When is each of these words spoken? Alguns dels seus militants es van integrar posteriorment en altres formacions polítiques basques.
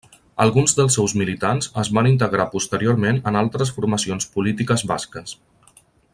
Alguns 0.43 0.71
dels 0.77 0.95
seus 0.99 1.13
militants 1.21 1.69
es 1.83 1.91
van 1.97 2.09
integrar 2.13 2.47
posteriorment 2.55 3.21
en 3.33 3.37
altres 3.43 3.75
formacions 3.77 4.29
polítiques 4.39 4.87
basques. 4.95 5.37